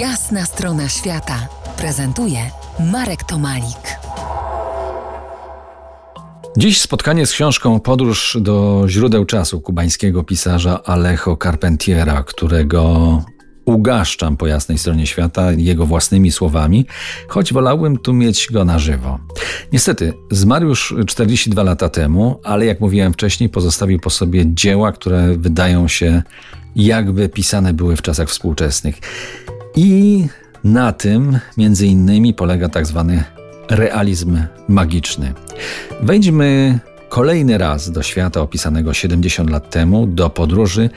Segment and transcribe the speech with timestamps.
[0.00, 1.48] Jasna strona świata
[1.78, 2.38] prezentuje
[2.92, 3.98] Marek Tomalik.
[6.56, 13.22] Dziś spotkanie z książką Podróż do źródeł czasu kubańskiego pisarza Alejo Carpentiera, którego
[13.64, 16.86] ugaszczam po jasnej stronie świata jego własnymi słowami,
[17.28, 19.18] choć wolałbym tu mieć go na żywo.
[19.72, 25.36] Niestety, zmarł już 42 lata temu, ale jak mówiłem wcześniej, pozostawił po sobie dzieła, które
[25.36, 26.22] wydają się
[26.76, 29.00] jakby pisane były w czasach współczesnych.
[29.76, 30.26] I
[30.64, 33.24] na tym między innymi polega tak zwany
[33.70, 35.34] realizm magiczny.
[36.02, 40.90] Wejdźmy kolejny raz do świata opisanego 70 lat temu, do podróży,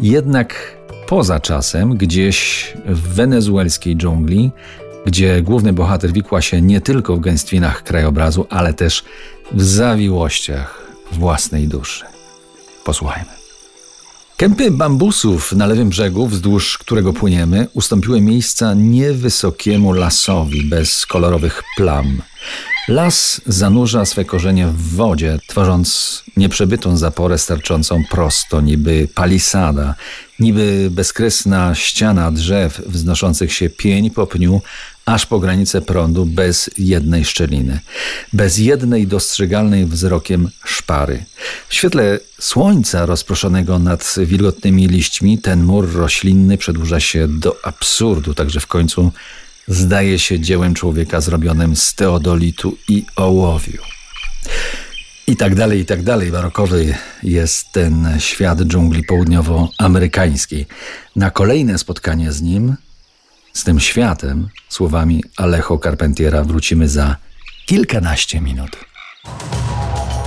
[0.00, 0.76] jednak
[1.06, 4.50] poza czasem, gdzieś w wenezuelskiej dżungli,
[5.06, 9.04] gdzie główny bohater wikła się nie tylko w gęstwinach krajobrazu, ale też
[9.52, 12.04] w zawiłościach własnej duszy.
[12.84, 13.41] Posłuchajmy.
[14.42, 22.22] Kępy bambusów na lewym brzegu, wzdłuż którego płyniemy, ustąpiły miejsca niewysokiemu lasowi bez kolorowych plam.
[22.88, 29.94] Las zanurza swe korzenie w wodzie, tworząc nieprzebytą zaporę starczącą prosto, niby palisada,
[30.38, 34.60] niby bezkresna ściana drzew wznoszących się pień po pniu,
[35.06, 37.80] aż po granicę prądu bez jednej szczeliny,
[38.32, 41.24] bez jednej dostrzegalnej wzrokiem szpary.
[41.72, 48.60] W świetle słońca rozproszonego nad wilgotnymi liśćmi ten mur roślinny przedłuża się do absurdu, także
[48.60, 49.12] w końcu
[49.68, 53.78] zdaje się dziełem człowieka zrobionym z teodolitu i ołowiu.
[55.26, 56.30] I tak dalej, i tak dalej.
[56.30, 60.66] Barokowy jest ten świat dżungli południowoamerykańskiej.
[61.16, 62.76] Na kolejne spotkanie z nim,
[63.52, 67.16] z tym światem, słowami Alejo Carpentiera, wrócimy za
[67.66, 68.91] kilkanaście minut.